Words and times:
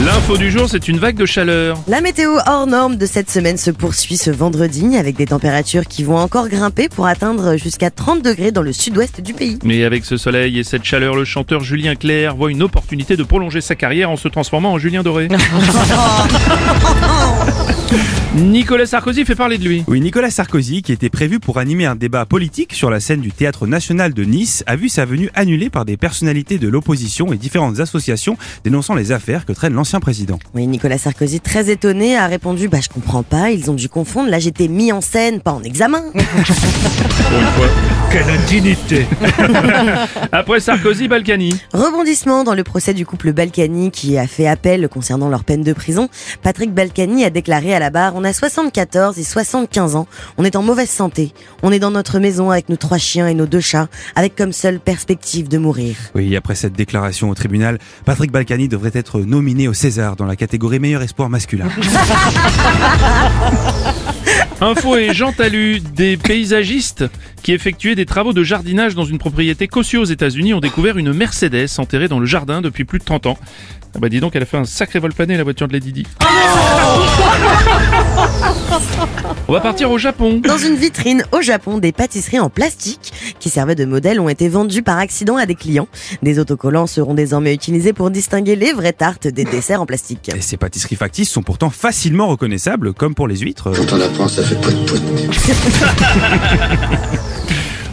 L'info 0.00 0.36
du 0.38 0.50
jour, 0.50 0.68
c'est 0.68 0.88
une 0.88 0.98
vague 0.98 1.16
de 1.16 1.26
chaleur. 1.26 1.78
La 1.86 2.00
météo 2.00 2.38
hors 2.46 2.66
norme 2.66 2.96
de 2.96 3.06
cette 3.06 3.30
semaine 3.30 3.58
se 3.58 3.70
poursuit 3.70 4.16
ce 4.16 4.30
vendredi 4.30 4.96
avec 4.96 5.16
des 5.16 5.26
températures 5.26 5.84
qui 5.86 6.02
vont 6.02 6.16
encore 6.16 6.48
grimper 6.48 6.88
pour 6.88 7.06
atteindre 7.06 7.56
jusqu'à 7.56 7.90
30 7.90 8.22
degrés 8.22 8.52
dans 8.52 8.62
le 8.62 8.72
sud-ouest 8.72 9.20
du 9.20 9.34
pays. 9.34 9.58
Mais 9.62 9.84
avec 9.84 10.04
ce 10.04 10.16
soleil 10.16 10.58
et 10.58 10.64
cette 10.64 10.84
chaleur, 10.84 11.14
le 11.14 11.24
chanteur 11.24 11.62
Julien 11.62 11.94
Clerc 11.94 12.34
voit 12.34 12.50
une 12.50 12.62
opportunité 12.62 13.16
de 13.16 13.22
prolonger 13.22 13.60
sa 13.60 13.74
carrière 13.74 14.10
en 14.10 14.16
se 14.16 14.28
transformant 14.28 14.72
en 14.72 14.78
Julien 14.78 15.02
Doré. 15.02 15.28
Nicolas 18.34 18.86
Sarkozy 18.86 19.26
fait 19.26 19.34
parler 19.34 19.58
de 19.58 19.64
lui. 19.68 19.84
Oui, 19.86 20.00
Nicolas 20.00 20.30
Sarkozy, 20.30 20.80
qui 20.80 20.92
était 20.92 21.10
prévu 21.10 21.38
pour 21.38 21.58
animer 21.58 21.84
un 21.84 21.94
débat 21.94 22.24
politique 22.24 22.72
sur 22.72 22.88
la 22.88 22.98
scène 22.98 23.20
du 23.20 23.30
Théâtre 23.30 23.66
National 23.66 24.14
de 24.14 24.24
Nice, 24.24 24.64
a 24.66 24.76
vu 24.76 24.88
sa 24.88 25.04
venue 25.04 25.28
annulée 25.34 25.68
par 25.68 25.84
des 25.84 25.98
personnalités 25.98 26.58
de 26.58 26.68
l'opposition 26.68 27.32
et 27.32 27.36
différentes 27.36 27.80
associations 27.80 28.38
dénonçant 28.64 28.94
les 28.94 29.12
affaires 29.12 29.44
que 29.44 29.52
traîne 29.52 29.74
l'ancien 29.74 30.00
président. 30.00 30.38
Oui, 30.54 30.66
Nicolas 30.66 30.96
Sarkozy, 30.96 31.40
très 31.40 31.70
étonné, 31.70 32.16
a 32.16 32.26
répondu 32.26 32.68
Bah, 32.68 32.78
je 32.82 32.88
comprends 32.88 33.22
pas, 33.22 33.50
ils 33.50 33.70
ont 33.70 33.74
dû 33.74 33.90
confondre. 33.90 34.30
Là, 34.30 34.38
j'étais 34.38 34.68
mis 34.68 34.92
en 34.92 35.02
scène, 35.02 35.40
pas 35.40 35.52
en 35.52 35.62
examen. 35.62 36.02
Quelle 38.10 38.28
indignité 38.28 39.06
Après 40.32 40.60
Sarkozy, 40.60 41.08
Balkany. 41.08 41.54
Rebondissement 41.72 42.44
dans 42.44 42.54
le 42.54 42.62
procès 42.62 42.92
du 42.92 43.06
couple 43.06 43.32
Balkany 43.32 43.90
qui 43.90 44.18
a 44.18 44.26
fait 44.26 44.46
appel 44.46 44.88
concernant 44.88 45.30
leur 45.30 45.44
peine 45.44 45.62
de 45.62 45.72
prison. 45.72 46.10
Patrick 46.42 46.74
Balkany 46.74 47.24
a 47.24 47.30
déclaré 47.30 47.74
à 47.74 47.78
la 47.82 47.90
barre 47.90 48.14
On 48.14 48.22
a 48.22 48.32
74 48.32 49.18
et 49.18 49.24
75 49.24 49.96
ans, 49.96 50.06
on 50.38 50.44
est 50.44 50.54
en 50.54 50.62
mauvaise 50.62 50.88
santé. 50.88 51.32
On 51.64 51.72
est 51.72 51.80
dans 51.80 51.90
notre 51.90 52.20
maison 52.20 52.50
avec 52.50 52.68
nos 52.68 52.76
trois 52.76 52.98
chiens 52.98 53.26
et 53.26 53.34
nos 53.34 53.46
deux 53.46 53.60
chats, 53.60 53.88
avec 54.14 54.36
comme 54.36 54.52
seule 54.52 54.78
perspective 54.78 55.48
de 55.48 55.58
mourir. 55.58 55.96
Oui, 56.14 56.36
après 56.36 56.54
cette 56.54 56.74
déclaration 56.74 57.28
au 57.28 57.34
tribunal, 57.34 57.78
Patrick 58.04 58.30
Balkany 58.30 58.68
devrait 58.68 58.92
être 58.94 59.20
nominé 59.20 59.66
au 59.66 59.74
César 59.74 60.14
dans 60.14 60.26
la 60.26 60.36
catégorie 60.36 60.78
meilleur 60.78 61.02
espoir 61.02 61.28
masculin. 61.28 61.66
Info 64.60 64.96
et 64.96 65.12
Jean 65.12 65.32
Talu, 65.32 65.80
des 65.80 66.16
paysagistes 66.16 67.04
qui 67.42 67.52
effectuaient 67.52 67.94
des 67.94 68.06
travaux 68.06 68.32
de 68.32 68.42
jardinage 68.42 68.94
dans 68.94 69.04
une 69.04 69.18
propriété 69.18 69.66
Cossio 69.66 70.02
aux 70.02 70.04
États-Unis 70.04 70.54
ont 70.54 70.60
découvert 70.60 70.98
une 70.98 71.12
Mercedes 71.12 71.66
enterrée 71.78 72.08
dans 72.08 72.20
le 72.20 72.26
jardin 72.26 72.60
depuis 72.60 72.84
plus 72.84 72.98
de 72.98 73.04
30 73.04 73.26
ans. 73.26 73.38
Ah 73.94 73.98
bah 73.98 74.08
dis 74.08 74.20
donc, 74.20 74.36
elle 74.36 74.42
a 74.42 74.46
fait 74.46 74.56
un 74.56 74.64
sacré 74.64 74.98
vol 74.98 75.12
plané 75.12 75.36
la 75.36 75.42
voiture 75.42 75.68
de 75.68 75.72
Lady 75.72 75.92
Di. 75.92 76.06
On 79.52 79.56
va 79.56 79.60
partir 79.60 79.90
au 79.90 79.98
Japon. 79.98 80.40
Dans 80.42 80.56
une 80.56 80.76
vitrine 80.76 81.24
au 81.30 81.42
Japon, 81.42 81.76
des 81.76 81.92
pâtisseries 81.92 82.40
en 82.40 82.48
plastique 82.48 83.12
qui 83.38 83.50
servaient 83.50 83.74
de 83.74 83.84
modèle 83.84 84.18
ont 84.18 84.30
été 84.30 84.48
vendues 84.48 84.82
par 84.82 84.96
accident 84.96 85.36
à 85.36 85.44
des 85.44 85.56
clients. 85.56 85.88
Des 86.22 86.38
autocollants 86.38 86.86
seront 86.86 87.12
désormais 87.12 87.52
utilisés 87.52 87.92
pour 87.92 88.10
distinguer 88.10 88.56
les 88.56 88.72
vraies 88.72 88.94
tartes 88.94 89.28
des 89.28 89.44
desserts 89.44 89.82
en 89.82 89.84
plastique. 89.84 90.30
Et 90.34 90.40
ces 90.40 90.56
pâtisseries 90.56 90.96
factices 90.96 91.28
sont 91.28 91.42
pourtant 91.42 91.68
facilement 91.68 92.28
reconnaissables, 92.28 92.94
comme 92.94 93.14
pour 93.14 93.28
les 93.28 93.36
huîtres. 93.36 93.72
Quand 93.76 93.94
on 93.94 94.00
apprend, 94.00 94.26
ça 94.26 94.42
fait 94.42 94.58
pout 94.58 94.86
pout. 94.86 95.02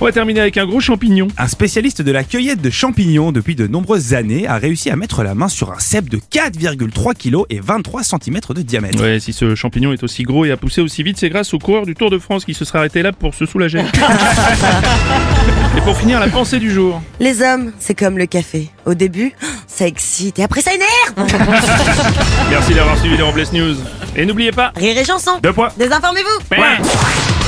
On 0.00 0.04
va 0.04 0.12
terminer 0.12 0.38
avec 0.40 0.56
un 0.58 0.64
gros 0.64 0.78
champignon. 0.78 1.26
Un 1.38 1.48
spécialiste 1.48 2.02
de 2.02 2.12
la 2.12 2.22
cueillette 2.22 2.60
de 2.60 2.70
champignons 2.70 3.32
depuis 3.32 3.56
de 3.56 3.66
nombreuses 3.66 4.14
années 4.14 4.46
a 4.46 4.56
réussi 4.56 4.90
à 4.90 4.96
mettre 4.96 5.24
la 5.24 5.34
main 5.34 5.48
sur 5.48 5.72
un 5.72 5.80
cep 5.80 6.08
de 6.08 6.18
4,3 6.18 7.14
kg 7.16 7.42
et 7.50 7.58
23 7.58 8.04
cm 8.04 8.38
de 8.50 8.62
diamètre. 8.62 9.02
Ouais, 9.02 9.18
si 9.18 9.32
ce 9.32 9.56
champignon 9.56 9.92
est 9.92 10.04
aussi 10.04 10.22
gros 10.22 10.44
et 10.44 10.52
a 10.52 10.56
poussé 10.56 10.80
aussi 10.82 11.02
vite, 11.02 11.16
c'est 11.18 11.30
grâce 11.30 11.52
au 11.52 11.58
coureur 11.58 11.84
du 11.84 11.96
Tour 11.96 12.10
de 12.10 12.18
France 12.20 12.44
qui 12.44 12.54
se 12.54 12.64
serait 12.64 12.78
arrêté 12.78 13.02
là 13.02 13.10
pour 13.10 13.34
se 13.34 13.44
soulager. 13.44 13.80
et 15.76 15.80
pour 15.80 15.96
finir, 15.96 16.20
la 16.20 16.28
pensée 16.28 16.60
du 16.60 16.70
jour. 16.70 17.02
Les 17.18 17.42
hommes, 17.42 17.72
c'est 17.80 17.98
comme 17.98 18.18
le 18.18 18.26
café. 18.26 18.70
Au 18.86 18.94
début, 18.94 19.32
ça 19.66 19.88
excite 19.88 20.38
et 20.38 20.44
après 20.44 20.60
ça 20.60 20.70
énerve. 20.74 21.28
Merci 22.50 22.72
d'avoir 22.72 22.96
suivi 22.98 23.16
les 23.16 23.22
Robles 23.24 23.46
News. 23.52 23.74
Et 24.14 24.24
n'oubliez 24.24 24.52
pas, 24.52 24.72
Rire 24.76 24.96
et 24.96 25.04
chanson. 25.04 25.32
deux 25.42 25.52
points. 25.52 25.70
Désinformez-vous. 25.76 26.38
Les 26.52 27.47